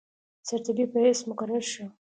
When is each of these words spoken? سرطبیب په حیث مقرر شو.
سرطبیب 0.47 0.89
په 0.93 0.99
حیث 1.03 1.19
مقرر 1.29 1.63
شو. 1.71 1.85